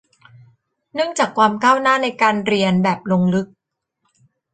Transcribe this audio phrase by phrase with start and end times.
[0.93, 3.47] เนื่องจากความก้าวหน้าในการเรียนแบบลงลึก